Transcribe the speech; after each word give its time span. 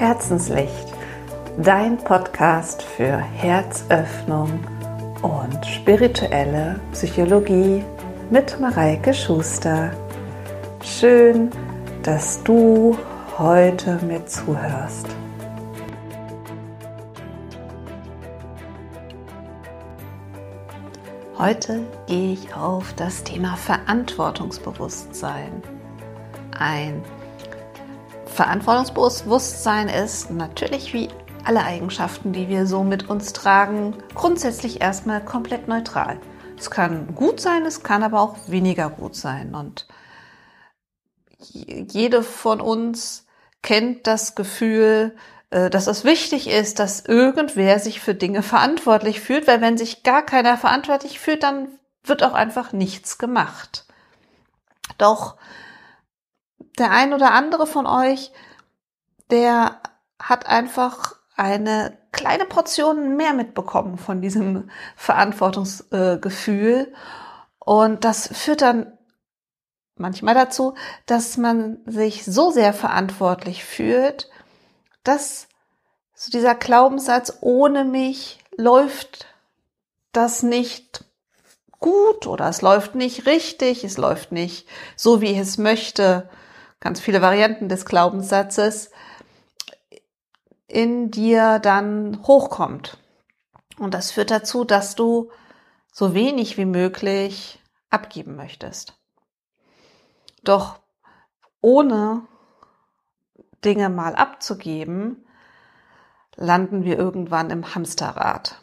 Herzenslicht, 0.00 0.94
dein 1.58 1.98
Podcast 1.98 2.82
für 2.82 3.18
Herzöffnung 3.18 4.48
und 5.20 5.66
spirituelle 5.66 6.80
Psychologie 6.92 7.84
mit 8.30 8.58
Mareike 8.58 9.12
Schuster. 9.12 9.92
Schön, 10.82 11.50
dass 12.02 12.42
du 12.44 12.96
heute 13.36 14.00
mir 14.06 14.24
zuhörst. 14.24 15.06
Heute 21.36 21.82
gehe 22.06 22.32
ich 22.32 22.54
auf 22.54 22.94
das 22.94 23.22
Thema 23.22 23.54
Verantwortungsbewusstsein 23.54 25.62
ein. 26.58 27.02
Verantwortungsbewusstsein 28.32 29.88
ist 29.88 30.30
natürlich 30.30 30.94
wie 30.94 31.08
alle 31.44 31.64
Eigenschaften, 31.64 32.32
die 32.32 32.48
wir 32.48 32.66
so 32.66 32.84
mit 32.84 33.08
uns 33.08 33.32
tragen, 33.32 33.94
grundsätzlich 34.14 34.80
erstmal 34.80 35.24
komplett 35.24 35.68
neutral. 35.68 36.18
Es 36.58 36.70
kann 36.70 37.14
gut 37.14 37.40
sein, 37.40 37.64
es 37.64 37.82
kann 37.82 38.02
aber 38.02 38.20
auch 38.20 38.36
weniger 38.46 38.90
gut 38.90 39.16
sein. 39.16 39.54
Und 39.54 39.86
jede 41.38 42.22
von 42.22 42.60
uns 42.60 43.26
kennt 43.62 44.06
das 44.06 44.34
Gefühl, 44.34 45.16
äh, 45.50 45.70
dass 45.70 45.86
es 45.86 46.04
wichtig 46.04 46.48
ist, 46.48 46.78
dass 46.78 47.04
irgendwer 47.04 47.78
sich 47.78 48.00
für 48.00 48.14
Dinge 48.14 48.42
verantwortlich 48.42 49.20
fühlt, 49.20 49.46
weil 49.46 49.60
wenn 49.60 49.78
sich 49.78 50.02
gar 50.02 50.22
keiner 50.22 50.56
verantwortlich 50.56 51.18
fühlt, 51.18 51.42
dann 51.42 51.68
wird 52.04 52.22
auch 52.22 52.34
einfach 52.34 52.72
nichts 52.72 53.18
gemacht. 53.18 53.86
Doch 54.98 55.36
der 56.78 56.90
ein 56.90 57.12
oder 57.12 57.32
andere 57.32 57.66
von 57.66 57.86
euch, 57.86 58.32
der 59.30 59.80
hat 60.18 60.46
einfach 60.46 61.16
eine 61.36 61.96
kleine 62.12 62.44
Portion 62.44 63.16
mehr 63.16 63.32
mitbekommen 63.32 63.96
von 63.96 64.20
diesem 64.20 64.70
Verantwortungsgefühl. 64.96 66.92
Und 67.58 68.04
das 68.04 68.28
führt 68.32 68.62
dann 68.62 68.98
manchmal 69.96 70.34
dazu, 70.34 70.74
dass 71.06 71.36
man 71.36 71.78
sich 71.86 72.24
so 72.24 72.50
sehr 72.50 72.72
verantwortlich 72.72 73.64
fühlt, 73.64 74.28
dass 75.04 75.48
so 76.14 76.30
dieser 76.30 76.54
Glaubenssatz, 76.54 77.38
ohne 77.40 77.84
mich 77.84 78.38
läuft 78.56 79.26
das 80.12 80.42
nicht 80.42 81.04
gut 81.78 82.26
oder 82.26 82.48
es 82.48 82.60
läuft 82.60 82.94
nicht 82.94 83.26
richtig, 83.26 83.84
es 83.84 83.96
läuft 83.96 84.32
nicht 84.32 84.68
so, 84.96 85.20
wie 85.20 85.30
ich 85.30 85.38
es 85.38 85.56
möchte, 85.56 86.28
ganz 86.80 87.00
viele 87.00 87.22
Varianten 87.22 87.68
des 87.68 87.84
Glaubenssatzes, 87.84 88.90
in 90.66 91.10
dir 91.10 91.58
dann 91.58 92.22
hochkommt. 92.26 92.98
Und 93.78 93.94
das 93.94 94.10
führt 94.10 94.30
dazu, 94.30 94.64
dass 94.64 94.94
du 94.94 95.30
so 95.92 96.14
wenig 96.14 96.56
wie 96.56 96.64
möglich 96.64 97.60
abgeben 97.90 98.36
möchtest. 98.36 98.94
Doch 100.42 100.78
ohne 101.60 102.22
Dinge 103.64 103.90
mal 103.90 104.14
abzugeben, 104.14 105.26
landen 106.36 106.84
wir 106.84 106.98
irgendwann 106.98 107.50
im 107.50 107.74
Hamsterrad. 107.74 108.62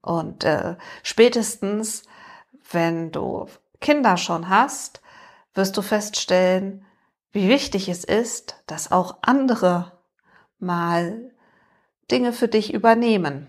Und 0.00 0.44
äh, 0.44 0.76
spätestens, 1.02 2.04
wenn 2.70 3.12
du 3.12 3.46
Kinder 3.80 4.16
schon 4.16 4.48
hast, 4.48 5.00
wirst 5.54 5.76
du 5.76 5.82
feststellen, 5.82 6.84
wie 7.36 7.50
wichtig 7.50 7.90
es 7.90 8.02
ist, 8.02 8.56
dass 8.66 8.90
auch 8.90 9.18
andere 9.20 9.92
mal 10.58 11.30
Dinge 12.10 12.32
für 12.32 12.48
dich 12.48 12.72
übernehmen. 12.72 13.48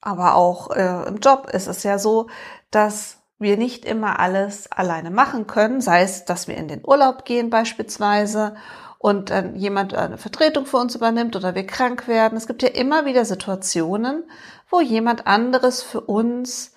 Aber 0.00 0.34
auch 0.34 0.72
äh, 0.72 1.06
im 1.06 1.18
Job 1.18 1.48
ist 1.52 1.68
es 1.68 1.84
ja 1.84 1.96
so, 1.96 2.26
dass 2.72 3.18
wir 3.38 3.56
nicht 3.56 3.84
immer 3.84 4.18
alles 4.18 4.70
alleine 4.72 5.12
machen 5.12 5.46
können, 5.46 5.80
sei 5.80 6.02
es, 6.02 6.24
dass 6.24 6.48
wir 6.48 6.56
in 6.56 6.66
den 6.66 6.84
Urlaub 6.84 7.24
gehen 7.24 7.50
beispielsweise 7.50 8.56
und 8.98 9.30
dann 9.30 9.54
jemand 9.54 9.94
eine 9.94 10.18
Vertretung 10.18 10.66
für 10.66 10.78
uns 10.78 10.96
übernimmt 10.96 11.36
oder 11.36 11.54
wir 11.54 11.66
krank 11.68 12.08
werden. 12.08 12.36
Es 12.36 12.48
gibt 12.48 12.64
ja 12.64 12.70
immer 12.70 13.04
wieder 13.04 13.24
Situationen, 13.24 14.24
wo 14.68 14.80
jemand 14.80 15.28
anderes 15.28 15.84
für 15.84 16.00
uns 16.00 16.72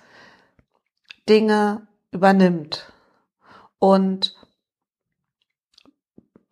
Dinge 1.28 1.88
übernimmt. 2.12 2.94
Und 3.80 4.36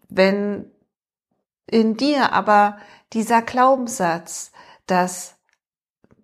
wenn 0.10 0.72
in 1.68 1.98
dir 1.98 2.34
aber 2.34 2.78
dieser 3.14 3.42
Glaubenssatz, 3.42 4.52
dass 4.88 5.36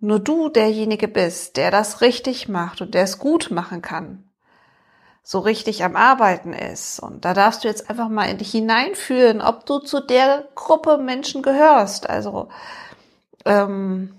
nur 0.00 0.18
du 0.18 0.48
derjenige 0.48 1.08
bist, 1.08 1.56
der 1.56 1.70
das 1.70 2.00
richtig 2.00 2.48
macht 2.48 2.80
und 2.80 2.94
der 2.94 3.04
es 3.04 3.18
gut 3.18 3.50
machen 3.50 3.82
kann, 3.82 4.24
so 5.22 5.38
richtig 5.38 5.84
am 5.84 5.94
Arbeiten 5.94 6.52
ist. 6.52 6.98
Und 7.00 7.24
da 7.24 7.34
darfst 7.34 7.62
du 7.62 7.68
jetzt 7.68 7.88
einfach 7.88 8.08
mal 8.08 8.24
in 8.24 8.38
dich 8.38 8.50
hineinfühlen, 8.50 9.40
ob 9.40 9.64
du 9.66 9.78
zu 9.78 10.00
der 10.00 10.48
Gruppe 10.54 10.98
Menschen 10.98 11.42
gehörst. 11.42 12.10
Also 12.10 12.48
ähm, 13.44 14.18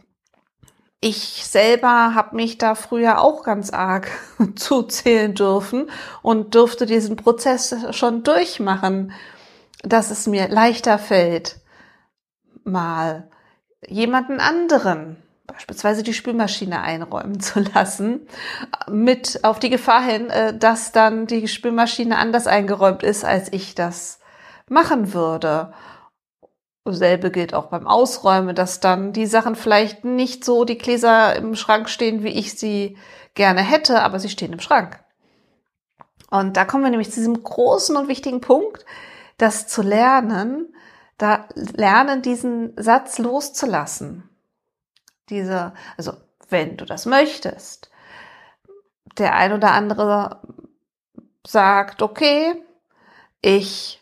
ich 1.02 1.46
selber 1.46 2.16
habe 2.16 2.38
mich 2.38 2.58
da 2.58 2.76
früher 2.76 3.20
auch 3.20 3.44
ganz 3.44 3.72
arg 3.72 4.10
zuzählen 4.56 5.36
dürfen 5.36 5.90
und 6.22 6.56
durfte 6.56 6.86
diesen 6.86 7.18
Prozess 7.18 7.76
schon 7.92 8.24
durchmachen 8.24 9.12
dass 9.84 10.10
es 10.10 10.28
mir 10.28 10.48
leichter 10.48 10.98
fällt, 10.98 11.60
mal 12.64 13.30
jemanden 13.88 14.40
anderen, 14.40 15.22
beispielsweise 15.46 16.04
die 16.04 16.14
Spülmaschine 16.14 16.82
einräumen 16.82 17.40
zu 17.40 17.60
lassen, 17.60 18.28
mit 18.90 19.44
auf 19.44 19.60
die 19.60 19.70
Gefahr 19.70 20.02
hin, 20.02 20.30
äh, 20.30 20.58
dass 20.58 20.92
dann 20.92 21.28
die 21.28 21.48
Spülmaschine 21.48 22.18
anders 22.18 22.48
eingeräumt 22.48 23.04
ist, 23.04 23.26
als 23.26 23.52
ich 23.52 23.76
das 23.76 24.20
machen 24.70 25.14
würde. 25.14 25.74
Selbe 26.86 27.32
gilt 27.32 27.54
auch 27.54 27.68
beim 27.68 27.88
Ausräumen, 27.88 28.56
dass 28.56 28.82
dann 28.82 29.14
die 29.14 29.26
Sachen 29.26 29.56
vielleicht 29.56 30.04
nicht 30.04 30.44
so 30.44 30.66
die 30.66 30.78
Gläser 30.78 31.36
im 31.36 31.56
Schrank 31.56 31.90
stehen, 31.90 32.24
wie 32.24 32.38
ich 32.38 32.58
sie 32.58 32.98
gerne 33.36 33.62
hätte, 33.62 34.02
aber 34.02 34.20
sie 34.20 34.30
stehen 34.30 34.52
im 34.52 34.60
Schrank. 34.60 35.00
Und 36.30 36.58
da 36.58 36.66
kommen 36.66 36.84
wir 36.84 36.90
nämlich 36.90 37.12
zu 37.12 37.20
diesem 37.20 37.42
großen 37.42 37.96
und 37.96 38.08
wichtigen 38.08 38.42
Punkt, 38.42 38.86
das 39.44 39.68
zu 39.68 39.82
lernen, 39.82 40.74
da 41.18 41.48
lernen, 41.54 42.22
diesen 42.22 42.74
Satz 42.78 43.18
loszulassen. 43.18 44.30
Diese, 45.30 45.74
also 45.98 46.14
wenn 46.50 46.78
du 46.78 46.86
das 46.86 47.06
möchtest. 47.06 47.92
Der 49.18 49.36
ein 49.36 49.54
oder 49.54 49.72
andere 49.72 50.42
sagt, 51.46 52.02
okay, 52.02 52.56
ich 53.42 54.02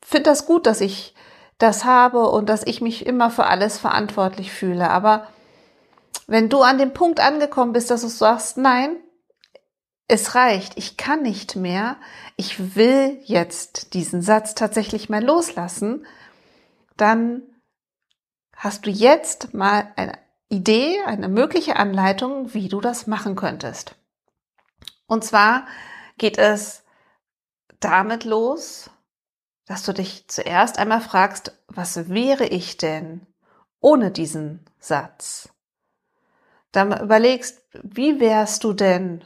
finde 0.00 0.30
das 0.30 0.46
gut, 0.46 0.66
dass 0.66 0.80
ich 0.80 1.14
das 1.58 1.84
habe 1.84 2.28
und 2.30 2.48
dass 2.48 2.66
ich 2.66 2.80
mich 2.80 3.04
immer 3.06 3.30
für 3.30 3.46
alles 3.46 3.78
verantwortlich 3.78 4.52
fühle. 4.52 4.90
Aber 4.90 5.26
wenn 6.26 6.48
du 6.48 6.62
an 6.62 6.78
dem 6.78 6.92
Punkt 6.92 7.20
angekommen 7.20 7.72
bist, 7.72 7.90
dass 7.90 8.02
du 8.02 8.08
sagst, 8.08 8.56
nein, 8.56 8.96
es 10.10 10.34
reicht, 10.34 10.76
ich 10.76 10.96
kann 10.96 11.22
nicht 11.22 11.54
mehr, 11.54 11.96
ich 12.36 12.74
will 12.74 13.20
jetzt 13.24 13.94
diesen 13.94 14.22
Satz 14.22 14.56
tatsächlich 14.56 15.08
mal 15.08 15.24
loslassen, 15.24 16.04
dann 16.96 17.42
hast 18.56 18.86
du 18.86 18.90
jetzt 18.90 19.54
mal 19.54 19.92
eine 19.94 20.18
Idee, 20.48 21.00
eine 21.06 21.28
mögliche 21.28 21.76
Anleitung, 21.76 22.52
wie 22.54 22.68
du 22.68 22.80
das 22.80 23.06
machen 23.06 23.36
könntest. 23.36 23.94
Und 25.06 25.24
zwar 25.24 25.66
geht 26.18 26.38
es 26.38 26.82
damit 27.78 28.24
los, 28.24 28.90
dass 29.66 29.84
du 29.84 29.92
dich 29.94 30.26
zuerst 30.26 30.76
einmal 30.76 31.00
fragst, 31.00 31.56
was 31.68 32.08
wäre 32.08 32.46
ich 32.46 32.76
denn 32.76 33.28
ohne 33.78 34.10
diesen 34.10 34.66
Satz? 34.80 35.50
Dann 36.72 37.00
überlegst, 37.00 37.62
wie 37.84 38.18
wärst 38.18 38.64
du 38.64 38.72
denn 38.72 39.24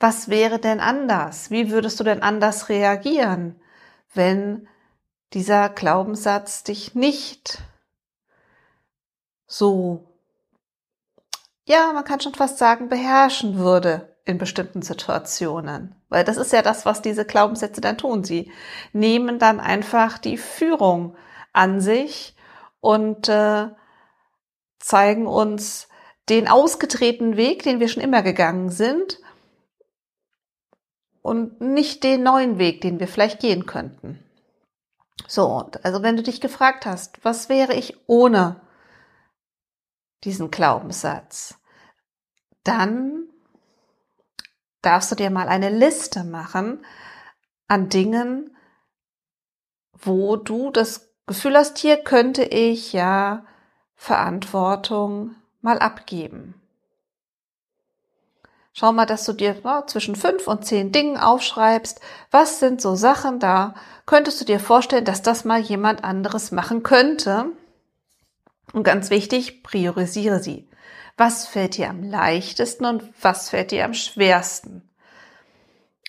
was 0.00 0.30
wäre 0.30 0.58
denn 0.58 0.80
anders? 0.80 1.50
Wie 1.50 1.70
würdest 1.70 2.00
du 2.00 2.04
denn 2.04 2.22
anders 2.22 2.70
reagieren, 2.70 3.60
wenn 4.14 4.66
dieser 5.34 5.68
Glaubenssatz 5.68 6.64
dich 6.64 6.94
nicht 6.94 7.58
so, 9.46 10.04
ja, 11.66 11.92
man 11.92 12.04
kann 12.04 12.20
schon 12.20 12.34
fast 12.34 12.58
sagen, 12.58 12.88
beherrschen 12.88 13.58
würde 13.58 14.16
in 14.24 14.38
bestimmten 14.38 14.82
Situationen. 14.82 15.94
Weil 16.08 16.24
das 16.24 16.36
ist 16.36 16.52
ja 16.52 16.62
das, 16.62 16.86
was 16.86 17.02
diese 17.02 17.24
Glaubenssätze 17.24 17.80
dann 17.80 17.98
tun. 17.98 18.24
Sie 18.24 18.50
nehmen 18.92 19.38
dann 19.38 19.60
einfach 19.60 20.18
die 20.18 20.38
Führung 20.38 21.14
an 21.52 21.80
sich 21.80 22.34
und 22.80 23.28
äh, 23.28 23.68
zeigen 24.78 25.26
uns 25.26 25.88
den 26.28 26.48
ausgetretenen 26.48 27.36
Weg, 27.36 27.64
den 27.64 27.80
wir 27.80 27.88
schon 27.88 28.02
immer 28.02 28.22
gegangen 28.22 28.70
sind 28.70 29.19
und 31.22 31.60
nicht 31.60 32.02
den 32.04 32.22
neuen 32.22 32.58
Weg, 32.58 32.80
den 32.80 33.00
wir 33.00 33.08
vielleicht 33.08 33.40
gehen 33.40 33.66
könnten. 33.66 34.24
So, 35.26 35.70
also 35.82 36.02
wenn 36.02 36.16
du 36.16 36.22
dich 36.22 36.40
gefragt 36.40 36.86
hast, 36.86 37.24
was 37.24 37.48
wäre 37.48 37.74
ich 37.74 37.96
ohne 38.06 38.60
diesen 40.24 40.50
Glaubenssatz, 40.50 41.58
dann 42.64 43.28
darfst 44.82 45.10
du 45.12 45.16
dir 45.16 45.30
mal 45.30 45.48
eine 45.48 45.70
Liste 45.70 46.24
machen 46.24 46.84
an 47.68 47.88
Dingen, 47.88 48.56
wo 49.92 50.36
du 50.36 50.70
das 50.70 51.12
Gefühl 51.26 51.56
hast, 51.56 51.78
hier 51.78 51.98
könnte 51.98 52.42
ich 52.42 52.92
ja 52.92 53.44
Verantwortung 53.94 55.36
mal 55.60 55.78
abgeben. 55.78 56.59
Schau 58.80 58.92
mal, 58.92 59.04
dass 59.04 59.26
du 59.26 59.34
dir 59.34 59.56
ja, 59.62 59.86
zwischen 59.86 60.16
fünf 60.16 60.48
und 60.48 60.64
zehn 60.64 60.90
Dingen 60.90 61.18
aufschreibst. 61.18 62.00
Was 62.30 62.60
sind 62.60 62.80
so 62.80 62.94
Sachen 62.94 63.38
da? 63.38 63.74
Könntest 64.06 64.40
du 64.40 64.46
dir 64.46 64.58
vorstellen, 64.58 65.04
dass 65.04 65.20
das 65.20 65.44
mal 65.44 65.60
jemand 65.60 66.02
anderes 66.02 66.50
machen 66.50 66.82
könnte? 66.82 67.52
Und 68.72 68.82
ganz 68.82 69.10
wichtig, 69.10 69.62
priorisiere 69.62 70.42
sie. 70.42 70.66
Was 71.18 71.46
fällt 71.46 71.76
dir 71.76 71.90
am 71.90 72.02
leichtesten 72.02 72.86
und 72.86 73.04
was 73.20 73.50
fällt 73.50 73.70
dir 73.70 73.84
am 73.84 73.92
schwersten? 73.92 74.88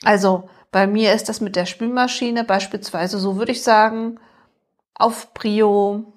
Also 0.05 0.47
bei 0.71 0.87
mir 0.87 1.13
ist 1.13 1.27
das 1.27 1.41
mit 1.41 1.57
der 1.57 1.65
Spülmaschine 1.65 2.45
beispielsweise 2.45 3.19
so, 3.19 3.35
würde 3.35 3.51
ich 3.51 3.63
sagen, 3.63 4.17
auf 4.95 5.33
Prio 5.33 6.13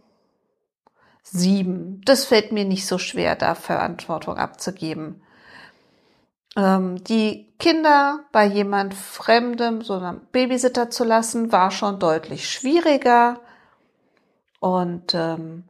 7. 1.25 2.01
Das 2.05 2.27
fällt 2.27 2.53
mir 2.53 2.65
nicht 2.65 2.87
so 2.87 2.99
schwer, 2.99 3.35
da 3.35 3.57
Verantwortung 3.57 4.37
abzugeben. 4.37 5.21
Ähm, 6.57 7.03
die 7.05 7.53
Kinder 7.59 8.21
bei 8.33 8.47
jemand 8.47 8.95
Fremdem, 8.95 9.83
so 9.83 9.95
einem 9.95 10.21
Babysitter 10.33 10.91
zu 10.91 11.05
lassen, 11.05 11.53
war 11.53 11.71
schon 11.71 11.99
deutlich 11.99 12.49
schwieriger. 12.49 13.41
Und 14.61 15.15
ähm, 15.15 15.65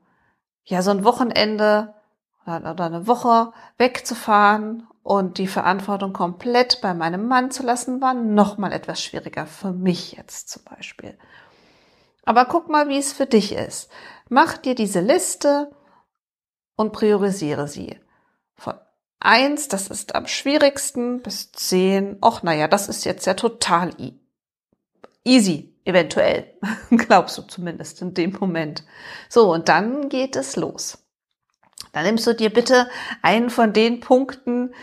ja, 0.64 0.82
so 0.82 0.90
ein 0.90 1.04
Wochenende 1.04 1.94
oder 2.46 2.84
eine 2.84 3.06
Woche 3.06 3.52
wegzufahren 3.78 4.86
und 5.02 5.38
die 5.38 5.46
Verantwortung 5.46 6.12
komplett 6.12 6.81
bei 6.82 6.94
meinem 6.94 7.26
Mann 7.26 7.50
zu 7.50 7.62
lassen, 7.62 8.00
war 8.00 8.14
noch 8.14 8.58
mal 8.58 8.72
etwas 8.72 9.02
schwieriger 9.02 9.46
für 9.46 9.72
mich 9.72 10.12
jetzt 10.12 10.50
zum 10.50 10.64
Beispiel. 10.64 11.19
Aber 12.25 12.46
guck 12.46 12.69
mal, 12.69 12.88
wie 12.88 12.98
es 12.98 13.12
für 13.12 13.26
dich 13.26 13.52
ist. 13.52 13.90
Mach 14.28 14.56
dir 14.56 14.75
diese 14.75 15.00
Liste 15.00 15.70
und 16.76 16.92
priorisiere 16.92 17.69
sie. 17.69 18.00
Von 19.25 19.32
eins, 19.32 19.69
das 19.69 19.88
ist 19.88 20.15
am 20.15 20.26
schwierigsten, 20.26 21.23
bis 21.23 21.50
zehn, 21.53 22.19
ach 22.21 22.43
naja, 22.43 22.69
das 22.69 22.91
ist 22.91 23.06
jetzt 23.06 23.25
ja 23.25 23.32
total 23.32 23.91
easy, 25.25 25.75
eventuell. 25.87 26.53
Glaubst 26.91 27.38
du 27.38 27.43
zumindest 27.43 28.03
in 28.03 28.12
dem 28.12 28.37
Moment. 28.38 28.85
So, 29.31 29.50
und 29.50 29.71
dann 29.71 30.11
geht 30.11 30.37
es 30.37 30.56
los. 30.56 30.99
Dann 31.93 32.05
nimmst 32.05 32.26
du 32.26 32.35
dir 32.35 32.50
bitte 32.50 32.87
einen 33.23 33.49
von 33.49 33.73
den 33.73 34.00
Punkten, 34.00 34.75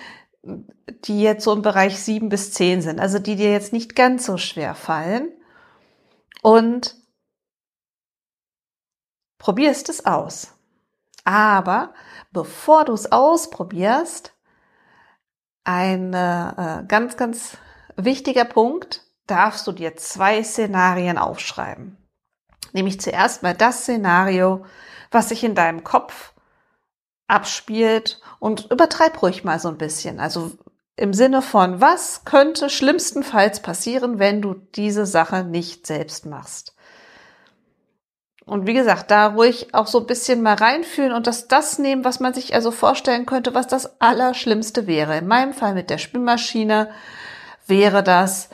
die 1.05 1.21
jetzt 1.21 1.43
so 1.43 1.53
im 1.53 1.61
Bereich 1.61 1.99
sieben 1.99 2.29
bis 2.29 2.51
zehn 2.51 2.81
sind, 2.81 2.99
also 2.99 3.19
die 3.19 3.35
dir 3.35 3.51
jetzt 3.51 3.73
nicht 3.73 3.95
ganz 3.95 4.25
so 4.25 4.37
schwer 4.37 4.73
fallen 4.73 5.29
und 6.41 6.95
probierst 9.37 9.89
es 9.89 10.03
aus. 10.07 10.55
Aber 11.23 11.93
bevor 12.31 12.85
du 12.85 12.93
es 12.93 13.11
ausprobierst, 13.11 14.33
ein 15.63 16.13
äh, 16.13 16.83
ganz, 16.87 17.17
ganz 17.17 17.57
wichtiger 17.95 18.45
Punkt, 18.45 19.03
darfst 19.27 19.67
du 19.67 19.71
dir 19.71 19.95
zwei 19.95 20.43
Szenarien 20.43 21.17
aufschreiben. 21.17 21.97
Nämlich 22.73 22.99
zuerst 22.99 23.43
mal 23.43 23.53
das 23.53 23.81
Szenario, 23.81 24.65
was 25.11 25.29
sich 25.29 25.43
in 25.43 25.55
deinem 25.55 25.83
Kopf 25.83 26.33
abspielt 27.27 28.19
und 28.39 28.71
übertreib 28.71 29.21
ruhig 29.21 29.43
mal 29.43 29.59
so 29.59 29.69
ein 29.69 29.77
bisschen. 29.77 30.19
Also 30.19 30.51
im 30.95 31.13
Sinne 31.13 31.41
von, 31.41 31.79
was 31.79 32.25
könnte 32.25 32.69
schlimmstenfalls 32.69 33.61
passieren, 33.61 34.19
wenn 34.19 34.41
du 34.41 34.53
diese 34.53 35.05
Sache 35.05 35.43
nicht 35.43 35.87
selbst 35.87 36.25
machst? 36.25 36.75
Und 38.45 38.65
wie 38.67 38.73
gesagt, 38.73 39.11
da 39.11 39.27
ruhig 39.27 39.73
auch 39.73 39.87
so 39.87 39.99
ein 39.99 40.07
bisschen 40.07 40.41
mal 40.41 40.55
reinfühlen 40.55 41.13
und 41.13 41.27
das 41.27 41.47
das 41.47 41.77
nehmen, 41.79 42.03
was 42.03 42.19
man 42.19 42.33
sich 42.33 42.55
also 42.55 42.71
vorstellen 42.71 43.25
könnte, 43.25 43.53
was 43.53 43.67
das 43.67 44.01
Allerschlimmste 44.01 44.87
wäre. 44.87 45.17
In 45.17 45.27
meinem 45.27 45.53
Fall 45.53 45.73
mit 45.73 45.89
der 45.89 45.99
Spülmaschine 45.99 46.89
wäre 47.67 48.03
das, 48.03 48.49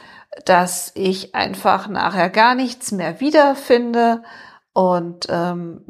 dass 0.45 0.91
ich 0.93 1.33
einfach 1.33 1.87
nachher 1.87 2.29
gar 2.29 2.53
nichts 2.53 2.91
mehr 2.91 3.19
wiederfinde 3.19 4.23
und 4.73 5.27
ähm, 5.29 5.85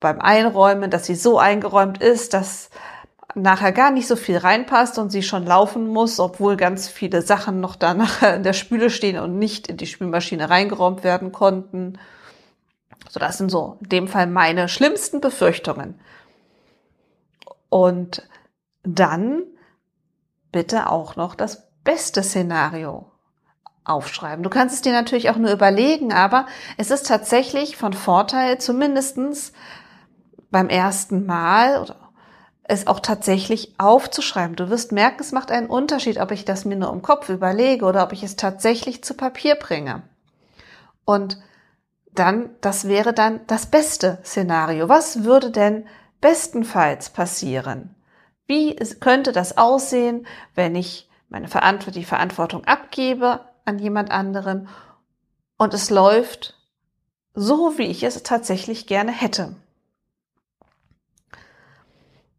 beim 0.00 0.20
Einräumen, 0.20 0.90
dass 0.90 1.06
sie 1.06 1.14
so 1.14 1.38
eingeräumt 1.38 2.02
ist, 2.02 2.34
dass 2.34 2.70
nachher 3.34 3.72
gar 3.72 3.90
nicht 3.90 4.06
so 4.06 4.16
viel 4.16 4.36
reinpasst 4.36 4.98
und 4.98 5.10
sie 5.10 5.22
schon 5.22 5.46
laufen 5.46 5.86
muss, 5.86 6.20
obwohl 6.20 6.56
ganz 6.56 6.88
viele 6.88 7.22
Sachen 7.22 7.60
noch 7.60 7.76
da 7.76 7.94
nachher 7.94 8.36
in 8.36 8.42
der 8.42 8.52
Spüle 8.52 8.90
stehen 8.90 9.18
und 9.18 9.38
nicht 9.38 9.68
in 9.68 9.76
die 9.76 9.86
Spülmaschine 9.86 10.50
reingeräumt 10.50 11.02
werden 11.04 11.32
konnten. 11.32 11.98
So, 13.12 13.20
das 13.20 13.36
sind 13.36 13.50
so 13.50 13.76
in 13.82 13.90
dem 13.90 14.08
Fall 14.08 14.26
meine 14.26 14.70
schlimmsten 14.70 15.20
Befürchtungen. 15.20 16.00
Und 17.68 18.26
dann 18.84 19.42
bitte 20.50 20.88
auch 20.88 21.14
noch 21.16 21.34
das 21.34 21.68
beste 21.84 22.22
Szenario 22.22 23.04
aufschreiben. 23.84 24.42
Du 24.42 24.48
kannst 24.48 24.76
es 24.76 24.80
dir 24.80 24.92
natürlich 24.92 25.28
auch 25.28 25.36
nur 25.36 25.52
überlegen, 25.52 26.10
aber 26.10 26.46
es 26.78 26.90
ist 26.90 27.06
tatsächlich 27.06 27.76
von 27.76 27.92
Vorteil, 27.92 28.56
zumindestens 28.56 29.52
beim 30.50 30.70
ersten 30.70 31.26
Mal 31.26 31.82
oder 31.82 31.96
es 32.62 32.86
auch 32.86 33.00
tatsächlich 33.00 33.74
aufzuschreiben. 33.76 34.56
Du 34.56 34.70
wirst 34.70 34.90
merken, 34.90 35.20
es 35.20 35.32
macht 35.32 35.50
einen 35.50 35.68
Unterschied, 35.68 36.18
ob 36.18 36.30
ich 36.30 36.46
das 36.46 36.64
mir 36.64 36.76
nur 36.76 36.90
im 36.90 37.02
Kopf 37.02 37.28
überlege 37.28 37.84
oder 37.84 38.04
ob 38.04 38.12
ich 38.14 38.22
es 38.22 38.36
tatsächlich 38.36 39.04
zu 39.04 39.12
Papier 39.12 39.56
bringe. 39.56 40.00
Und 41.04 41.36
dann, 42.14 42.50
das 42.60 42.88
wäre 42.88 43.12
dann 43.12 43.40
das 43.46 43.66
beste 43.66 44.18
Szenario. 44.24 44.88
Was 44.88 45.24
würde 45.24 45.50
denn 45.50 45.86
bestenfalls 46.20 47.10
passieren? 47.10 47.94
Wie 48.46 48.76
könnte 49.00 49.32
das 49.32 49.56
aussehen, 49.56 50.26
wenn 50.54 50.74
ich 50.74 51.08
meine 51.28 51.48
Verantwortung, 51.48 52.00
die 52.00 52.06
Verantwortung 52.06 52.64
abgebe 52.64 53.40
an 53.64 53.78
jemand 53.78 54.10
anderen 54.10 54.68
und 55.56 55.72
es 55.72 55.88
läuft 55.90 56.58
so, 57.34 57.78
wie 57.78 57.86
ich 57.86 58.02
es 58.02 58.22
tatsächlich 58.22 58.86
gerne 58.86 59.12
hätte? 59.12 59.56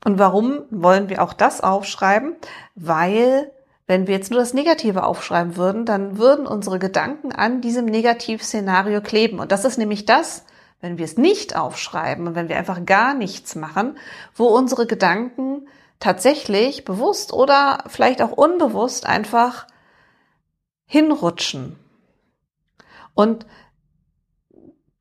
Und 0.05 0.19
warum 0.19 0.65
wollen 0.69 1.09
wir 1.09 1.24
auch 1.24 1.33
das 1.33 1.62
aufschreiben? 1.62 2.36
Weil 2.75 3.51
wenn 3.93 4.07
wir 4.07 4.15
jetzt 4.15 4.31
nur 4.31 4.39
das 4.39 4.55
Negative 4.55 5.03
aufschreiben 5.03 5.55
würden, 5.55 5.85
dann 5.85 6.17
würden 6.17 6.47
unsere 6.47 6.79
Gedanken 6.79 7.31
an 7.31 7.62
diesem 7.62 7.85
Negativszenario 7.85 9.01
kleben. 9.01 9.38
Und 9.38 9.51
das 9.51 9.65
ist 9.65 9.77
nämlich 9.77 10.05
das, 10.05 10.45
wenn 10.81 10.97
wir 10.97 11.05
es 11.05 11.15
nicht 11.15 11.55
aufschreiben 11.55 12.25
und 12.25 12.33
wenn 12.33 12.50
wir 12.50 12.57
einfach 12.57 12.85
gar 12.85 13.13
nichts 13.13 13.53
machen, 13.53 13.95
wo 14.33 14.47
unsere 14.47 14.88
Gedanken 14.88 15.67
tatsächlich 16.00 16.85
bewusst 16.85 17.33
oder 17.33 17.83
vielleicht 17.85 18.23
auch 18.23 18.31
unbewusst 18.31 19.05
einfach 19.05 19.67
hinrutschen. 20.88 21.77
Und 23.13 23.45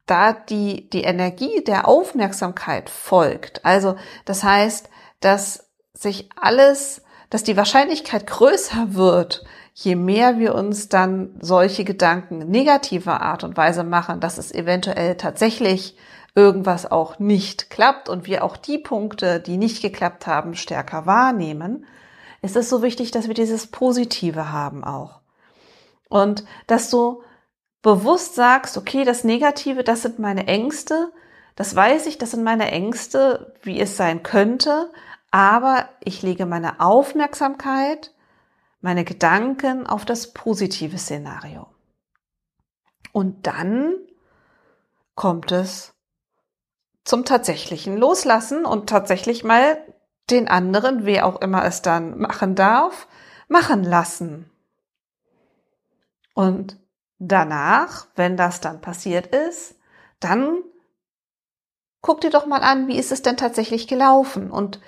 da 0.04 0.34
die, 0.34 0.90
die 0.90 1.04
Energie 1.04 1.64
der 1.64 1.88
Aufmerksamkeit 1.88 2.90
folgt, 2.90 3.64
also 3.64 3.96
das 4.26 4.44
heißt, 4.44 4.90
dass 5.20 5.70
sich 5.94 6.28
alles 6.36 7.01
dass 7.32 7.42
die 7.42 7.56
Wahrscheinlichkeit 7.56 8.26
größer 8.26 8.92
wird, 8.92 9.42
je 9.72 9.96
mehr 9.96 10.38
wir 10.38 10.54
uns 10.54 10.90
dann 10.90 11.34
solche 11.40 11.82
Gedanken 11.82 12.40
negativer 12.50 13.22
Art 13.22 13.42
und 13.42 13.56
Weise 13.56 13.84
machen, 13.84 14.20
dass 14.20 14.36
es 14.36 14.52
eventuell 14.52 15.16
tatsächlich 15.16 15.96
irgendwas 16.34 16.90
auch 16.90 17.18
nicht 17.18 17.70
klappt 17.70 18.10
und 18.10 18.26
wir 18.26 18.44
auch 18.44 18.58
die 18.58 18.76
Punkte, 18.76 19.40
die 19.40 19.56
nicht 19.56 19.80
geklappt 19.80 20.26
haben, 20.26 20.54
stärker 20.54 21.06
wahrnehmen, 21.06 21.86
ist 22.42 22.54
es 22.54 22.68
so 22.68 22.82
wichtig, 22.82 23.12
dass 23.12 23.28
wir 23.28 23.34
dieses 23.34 23.66
Positive 23.66 24.52
haben 24.52 24.84
auch. 24.84 25.22
Und 26.10 26.44
dass 26.66 26.90
du 26.90 27.22
bewusst 27.80 28.34
sagst, 28.34 28.76
okay, 28.76 29.04
das 29.04 29.24
Negative, 29.24 29.84
das 29.84 30.02
sind 30.02 30.18
meine 30.18 30.48
Ängste, 30.48 31.10
das 31.56 31.74
weiß 31.74 32.08
ich, 32.08 32.18
das 32.18 32.32
sind 32.32 32.44
meine 32.44 32.70
Ängste, 32.70 33.54
wie 33.62 33.80
es 33.80 33.96
sein 33.96 34.22
könnte, 34.22 34.90
aber 35.32 35.88
ich 36.00 36.22
lege 36.22 36.46
meine 36.46 36.78
Aufmerksamkeit, 36.78 38.14
meine 38.80 39.04
Gedanken 39.04 39.86
auf 39.86 40.04
das 40.04 40.32
positive 40.32 40.98
Szenario. 40.98 41.66
Und 43.12 43.46
dann 43.46 43.96
kommt 45.14 45.50
es 45.50 45.94
zum 47.04 47.24
tatsächlichen 47.24 47.96
Loslassen 47.96 48.64
und 48.64 48.88
tatsächlich 48.88 49.42
mal 49.42 49.78
den 50.30 50.48
anderen, 50.48 51.04
wer 51.04 51.26
auch 51.26 51.40
immer 51.40 51.64
es 51.64 51.82
dann 51.82 52.18
machen 52.18 52.54
darf, 52.54 53.08
machen 53.48 53.84
lassen. 53.84 54.50
Und 56.34 56.78
danach, 57.18 58.06
wenn 58.16 58.36
das 58.36 58.60
dann 58.60 58.80
passiert 58.80 59.34
ist, 59.34 59.76
dann 60.20 60.62
guck 62.02 62.20
dir 62.20 62.30
doch 62.30 62.46
mal 62.46 62.62
an, 62.62 62.88
wie 62.88 62.98
ist 62.98 63.12
es 63.12 63.22
denn 63.22 63.36
tatsächlich 63.36 63.88
gelaufen 63.88 64.50
und 64.50 64.80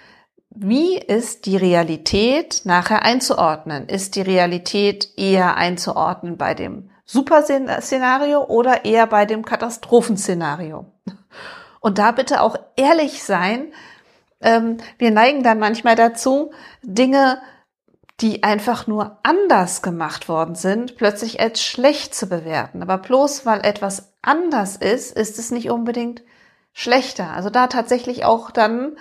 wie 0.55 0.97
ist 0.99 1.47
die 1.47 1.57
Realität 1.57 2.63
nachher 2.65 3.03
einzuordnen? 3.03 3.89
Ist 3.89 4.15
die 4.15 4.23
Realität 4.23 5.11
eher 5.17 5.57
einzuordnen 5.57 6.37
bei 6.37 6.55
dem 6.55 6.91
Superszenario 7.05 8.45
oder 8.45 8.85
eher 8.85 9.09
bei 9.09 9.27
dem 9.27 9.45
Katastrophenszenario? 9.45 10.87
Und 11.81 11.99
da 11.99 12.13
bitte 12.13 12.41
auch 12.41 12.57
ehrlich 12.77 13.25
sein. 13.25 13.73
Ähm, 14.41 14.79
wir 14.97 15.11
neigen 15.11 15.43
dann 15.43 15.59
manchmal 15.59 15.97
dazu, 15.97 16.53
Dinge, 16.83 17.41
die 18.21 18.45
einfach 18.45 18.87
nur 18.87 19.19
anders 19.25 19.83
gemacht 19.83 20.29
worden 20.29 20.55
sind, 20.55 20.97
plötzlich 20.97 21.41
als 21.41 21.63
schlecht 21.63 22.15
zu 22.15 22.29
bewerten. 22.29 22.81
Aber 22.81 22.99
bloß 22.99 23.45
weil 23.45 23.61
etwas 23.67 24.15
anders 24.23 24.77
ist, 24.77 25.17
ist 25.17 25.39
es 25.39 25.51
nicht 25.51 25.69
unbedingt 25.69 26.23
schlechter. 26.73 27.33
Also 27.33 27.51
da 27.51 27.67
tatsächlich 27.67 28.25
auch 28.25 28.53
dann 28.53 28.97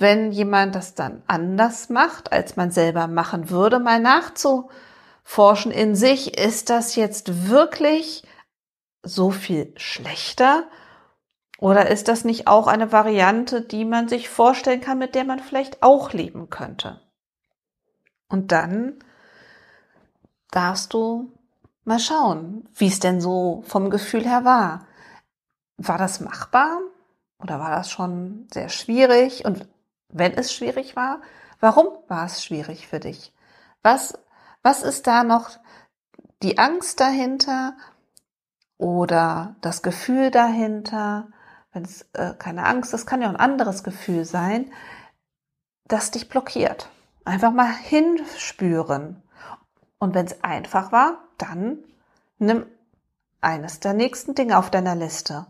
wenn 0.00 0.32
jemand 0.32 0.74
das 0.74 0.94
dann 0.94 1.22
anders 1.26 1.90
macht, 1.90 2.32
als 2.32 2.56
man 2.56 2.70
selber 2.70 3.06
machen 3.06 3.50
würde, 3.50 3.78
mal 3.78 4.00
nachzuforschen 4.00 5.70
in 5.70 5.94
sich, 5.94 6.38
ist 6.38 6.70
das 6.70 6.96
jetzt 6.96 7.48
wirklich 7.48 8.24
so 9.02 9.30
viel 9.30 9.72
schlechter? 9.76 10.64
Oder 11.58 11.90
ist 11.90 12.08
das 12.08 12.24
nicht 12.24 12.46
auch 12.46 12.66
eine 12.66 12.92
Variante, 12.92 13.60
die 13.60 13.84
man 13.84 14.08
sich 14.08 14.30
vorstellen 14.30 14.80
kann, 14.80 14.98
mit 14.98 15.14
der 15.14 15.24
man 15.24 15.38
vielleicht 15.38 15.82
auch 15.82 16.12
leben 16.14 16.48
könnte? 16.48 17.00
Und 18.28 18.52
dann 18.52 18.94
darfst 20.50 20.94
du 20.94 21.32
mal 21.84 21.98
schauen, 21.98 22.66
wie 22.74 22.88
es 22.88 23.00
denn 23.00 23.20
so 23.20 23.62
vom 23.66 23.90
Gefühl 23.90 24.24
her 24.24 24.44
war. 24.44 24.86
War 25.76 25.98
das 25.98 26.20
machbar? 26.20 26.80
Oder 27.38 27.58
war 27.58 27.70
das 27.70 27.90
schon 27.90 28.48
sehr 28.52 28.68
schwierig? 28.68 29.44
Und 29.44 29.66
wenn 30.12 30.34
es 30.34 30.52
schwierig 30.52 30.96
war, 30.96 31.20
warum 31.60 31.88
war 32.08 32.26
es 32.26 32.44
schwierig 32.44 32.86
für 32.88 33.00
dich? 33.00 33.32
Was, 33.82 34.18
was 34.62 34.82
ist 34.82 35.06
da 35.06 35.24
noch 35.24 35.50
die 36.42 36.58
Angst 36.58 37.00
dahinter 37.00 37.74
oder 38.78 39.56
das 39.60 39.82
Gefühl 39.82 40.30
dahinter? 40.30 41.28
Wenn 41.72 41.84
es 41.84 42.02
äh, 42.14 42.34
keine 42.38 42.66
Angst, 42.66 42.92
das 42.92 43.06
kann 43.06 43.22
ja 43.22 43.28
ein 43.28 43.36
anderes 43.36 43.84
Gefühl 43.84 44.24
sein, 44.24 44.72
das 45.84 46.10
dich 46.10 46.28
blockiert. 46.28 46.90
Einfach 47.24 47.52
mal 47.52 47.72
hinspüren. 47.72 49.22
Und 49.98 50.14
wenn 50.14 50.26
es 50.26 50.42
einfach 50.42 50.92
war, 50.92 51.18
dann 51.38 51.78
nimm 52.38 52.66
eines 53.40 53.80
der 53.80 53.92
nächsten 53.92 54.34
Dinge 54.34 54.58
auf 54.58 54.70
deiner 54.70 54.96
Liste 54.96 55.46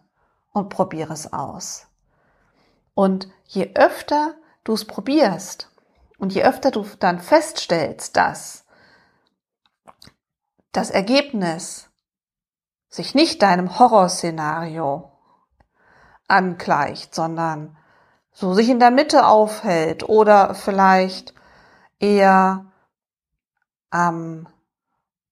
und 0.53 0.69
probiere 0.69 1.13
es 1.13 1.33
aus. 1.33 1.87
Und 2.95 3.29
je 3.47 3.71
öfter 3.75 4.35
du 4.65 4.75
es 4.75 4.85
probierst. 4.85 5.71
Und 6.19 6.35
je 6.35 6.43
öfter 6.45 6.71
du 6.71 6.85
dann 6.99 7.19
feststellst, 7.19 8.17
dass 8.17 8.65
das 10.73 10.91
Ergebnis 10.91 11.89
sich 12.89 13.15
nicht 13.15 13.43
deinem 13.43 13.79
Horrorszenario 13.79 15.11
angleicht, 16.29 17.15
sondern 17.15 17.77
so 18.33 18.55
sich 18.55 18.69
in 18.69 18.79
der 18.79 18.91
Mitte 18.91 19.27
aufhält 19.27 20.09
oder 20.09 20.55
vielleicht 20.55 21.35
eher 21.99 22.67
am 23.91 24.49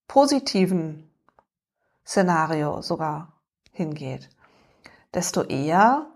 positiven 0.07 1.11
Szenario 2.05 2.83
sogar 2.83 3.33
hingeht, 3.73 4.31
desto 5.15 5.43
eher 5.43 6.07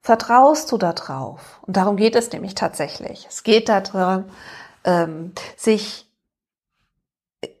vertraust 0.00 0.70
du 0.72 0.78
da 0.78 0.92
drauf? 0.92 1.60
Und 1.62 1.76
darum 1.76 1.96
geht 1.96 2.16
es 2.16 2.32
nämlich 2.32 2.54
tatsächlich. 2.54 3.26
Es 3.28 3.42
geht 3.42 3.68
darum, 3.68 4.24
ähm, 4.84 5.32
sich 5.56 6.06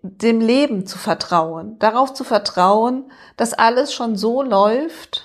dem 0.02 0.40
Leben 0.40 0.86
zu 0.86 0.98
vertrauen, 0.98 1.78
darauf 1.78 2.12
zu 2.12 2.24
vertrauen, 2.24 3.10
dass 3.36 3.54
alles 3.54 3.94
schon 3.94 4.16
so 4.16 4.42
läuft, 4.42 5.24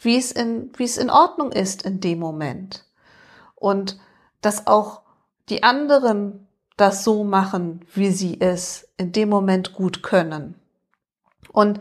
wie 0.00 0.16
es 0.16 0.32
in, 0.32 0.70
wie 0.76 0.84
es 0.84 0.96
in 0.96 1.10
Ordnung 1.10 1.52
ist 1.52 1.82
in 1.82 2.00
dem 2.00 2.18
Moment. 2.18 2.84
Und 3.54 3.98
dass 4.40 4.66
auch 4.66 5.02
die 5.48 5.62
anderen 5.62 6.48
das 6.76 7.04
so 7.04 7.22
machen, 7.24 7.84
wie 7.94 8.10
sie 8.10 8.40
es 8.40 8.88
in 8.96 9.12
dem 9.12 9.28
Moment 9.28 9.74
gut 9.74 10.02
können. 10.02 10.54
Und 11.52 11.80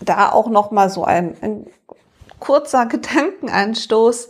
da 0.00 0.30
auch 0.30 0.48
noch 0.48 0.70
mal 0.70 0.90
so 0.90 1.04
ein, 1.04 1.36
ein 1.40 1.66
kurzer 2.44 2.86
Gedankenanstoß. 2.94 4.28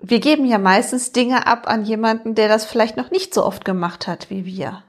Wir 0.00 0.18
geben 0.18 0.44
ja 0.44 0.58
meistens 0.58 1.12
Dinge 1.12 1.46
ab 1.46 1.68
an 1.68 1.84
jemanden, 1.84 2.34
der 2.34 2.48
das 2.48 2.64
vielleicht 2.64 2.96
noch 2.96 3.10
nicht 3.10 3.32
so 3.32 3.44
oft 3.44 3.64
gemacht 3.64 4.08
hat 4.08 4.30
wie 4.30 4.44
wir. 4.44 4.82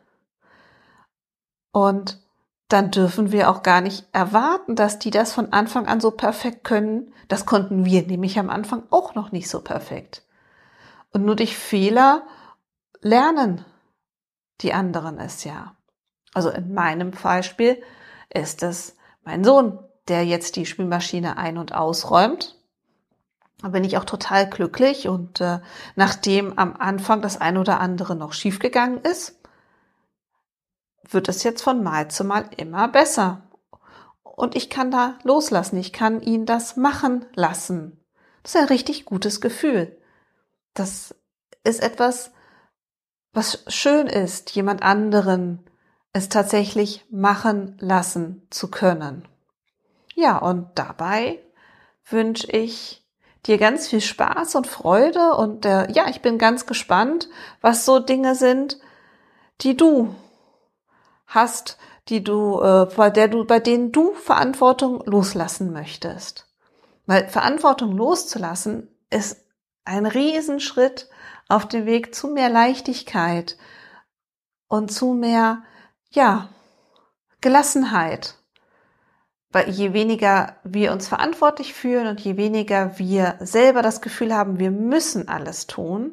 Und 1.72 2.20
dann 2.68 2.90
dürfen 2.90 3.32
wir 3.32 3.52
auch 3.52 3.62
gar 3.62 3.82
nicht 3.82 4.08
erwarten, 4.14 4.76
dass 4.76 4.98
die 4.98 5.12
das 5.12 5.32
von 5.32 5.54
Anfang 5.54 5.86
an 5.86 6.00
so 6.00 6.10
perfekt 6.10 6.64
können. 6.64 7.14
Das 7.28 7.46
konnten 7.46 7.86
wir 7.86 8.02
nämlich 8.08 8.40
am 8.40 8.50
Anfang 8.50 8.84
auch 8.90 9.14
noch 9.14 9.32
nicht 9.32 9.48
so 9.48 9.62
perfekt. 9.62 10.24
Und 11.12 11.26
nur 11.26 11.36
durch 11.36 11.56
Fehler 11.56 12.24
lernen 13.02 13.64
die 14.62 14.74
anderen 14.74 15.20
es 15.20 15.44
ja. 15.44 15.76
Also 16.34 16.50
in 16.50 16.74
meinem 16.74 17.12
Beispiel 17.12 17.82
ist 18.34 18.64
es 18.64 18.98
mein 19.24 19.44
Sohn, 19.44 19.78
der 20.08 20.26
jetzt 20.26 20.56
die 20.56 20.66
Spülmaschine 20.66 21.38
ein- 21.38 21.58
und 21.58 21.74
ausräumt. 21.74 22.58
Da 23.62 23.70
bin 23.70 23.84
ich 23.84 23.98
auch 23.98 24.06
total 24.06 24.50
glücklich 24.50 25.08
und 25.08 25.40
äh, 25.40 25.60
nachdem 25.96 26.58
am 26.58 26.76
Anfang 26.78 27.22
das 27.22 27.40
ein 27.40 27.58
oder 27.58 27.80
andere 27.80 28.16
noch 28.16 28.34
schiefgegangen 28.34 29.00
ist, 29.00 29.40
wird 31.10 31.30
es 31.30 31.44
jetzt 31.44 31.62
von 31.62 31.84
Mal 31.84 32.10
zu 32.10 32.24
Mal 32.24 32.50
immer 32.58 32.88
besser. 32.88 33.42
Und 34.24 34.56
ich 34.56 34.70
kann 34.70 34.92
da 34.92 35.18
loslassen, 35.24 35.78
ich 35.78 35.94
kann 35.94 36.22
ihn 36.22 36.46
das 36.46 36.76
machen 36.76 37.26
lassen. 37.36 38.00
Das 38.42 38.56
ist 38.56 38.62
ein 38.62 38.68
richtig 38.68 39.06
gutes 39.06 39.40
Gefühl. 39.40 39.98
Das 40.74 41.16
ist 41.64 41.82
etwas, 41.82 42.32
was 43.32 43.64
schön 43.68 44.08
ist, 44.08 44.52
jemand 44.52 44.84
anderen 44.84 45.64
es 46.14 46.30
tatsächlich 46.30 47.06
machen 47.10 47.78
lassen 47.80 48.46
zu 48.50 48.70
können. 48.70 49.28
Ja, 50.16 50.38
und 50.38 50.68
dabei 50.76 51.40
wünsche 52.10 52.52
ich 52.52 53.04
dir 53.46 53.58
ganz 53.58 53.88
viel 53.88 54.02
Spaß 54.02 54.56
und 54.56 54.68
Freude 54.68 55.36
und 55.36 55.66
äh, 55.66 55.92
ja, 55.92 56.08
ich 56.08 56.22
bin 56.22 56.38
ganz 56.38 56.66
gespannt, 56.66 57.30
was 57.62 57.86
so 57.86 58.00
Dinge 58.00 58.36
sind, 58.36 58.80
die 59.62 59.76
du 59.76 60.16
hast, 61.28 61.78
die 62.10 62.24
du, 62.24 62.62
äh, 62.62 62.86
bei 62.96 63.10
der 63.10 63.28
du, 63.28 63.46
bei 63.46 63.60
denen 63.60 63.92
du 63.92 64.14
Verantwortung 64.14 65.04
loslassen 65.06 65.74
möchtest. 65.74 66.48
Weil 67.06 67.28
Verantwortung 67.28 67.92
loszulassen 67.98 68.90
ist 69.10 69.38
ein 69.84 70.06
Riesenschritt 70.06 71.10
auf 71.50 71.68
dem 71.68 71.86
Weg 71.86 72.16
zu 72.16 72.28
mehr 72.28 72.50
Leichtigkeit 72.50 73.58
und 74.68 74.92
zu 74.92 75.14
mehr, 75.14 75.64
ja, 76.12 76.50
Gelassenheit. 77.42 78.36
Weil 79.54 79.70
je 79.70 79.94
weniger 79.94 80.56
wir 80.64 80.92
uns 80.92 81.08
verantwortlich 81.08 81.76
fühlen 81.76 82.08
und 82.08 82.20
je 82.20 82.38
weniger 82.38 82.98
wir 82.98 83.36
selber 83.40 83.84
das 83.84 84.02
Gefühl 84.02 84.34
haben, 84.34 84.60
wir 84.60 84.72
müssen 84.72 85.28
alles 85.28 85.68
tun, 85.68 86.12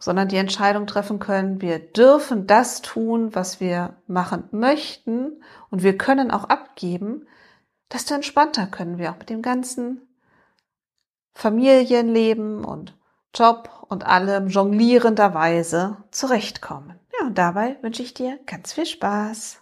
sondern 0.00 0.26
die 0.26 0.36
Entscheidung 0.36 0.88
treffen 0.88 1.20
können, 1.20 1.60
wir 1.60 1.78
dürfen 1.78 2.48
das 2.48 2.82
tun, 2.82 3.36
was 3.36 3.60
wir 3.60 3.94
machen 4.08 4.48
möchten 4.50 5.40
und 5.70 5.84
wir 5.84 5.96
können 5.96 6.32
auch 6.32 6.44
abgeben, 6.44 7.28
desto 7.92 8.14
entspannter 8.14 8.66
können 8.66 8.98
wir 8.98 9.12
auch 9.12 9.18
mit 9.18 9.30
dem 9.30 9.40
ganzen 9.40 10.00
Familienleben 11.34 12.64
und 12.64 12.98
Job 13.32 13.70
und 13.88 14.04
allem 14.04 14.48
jonglierenderweise 14.48 15.98
zurechtkommen. 16.10 16.98
Ja, 17.18 17.26
und 17.28 17.38
dabei 17.38 17.78
wünsche 17.80 18.02
ich 18.02 18.12
dir 18.12 18.40
ganz 18.44 18.72
viel 18.72 18.86
Spaß. 18.86 19.61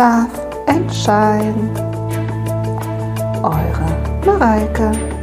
Love 0.00 0.32
and 0.66 0.90
Shine. 0.90 1.76
Eure 3.44 3.90
Mareike. 4.24 5.19